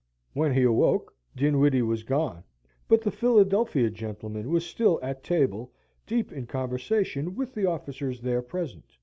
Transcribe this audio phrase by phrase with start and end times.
[0.33, 2.43] When he awoke, Dinwiddie was gone,
[2.87, 5.71] but the Philadelphia gentleman was still at table,
[6.07, 8.97] deep in conversation with the officers there present.